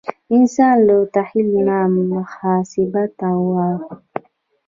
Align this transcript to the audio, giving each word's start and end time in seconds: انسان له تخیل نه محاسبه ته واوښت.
انسان 0.35 0.75
له 0.87 0.95
تخیل 1.15 1.49
نه 1.67 1.77
محاسبه 2.13 3.03
ته 3.17 3.29
واوښت. 3.53 4.11